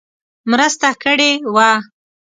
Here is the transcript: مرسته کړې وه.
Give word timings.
مرسته 0.49 0.89
کړې 1.03 1.29
وه. 1.55 1.71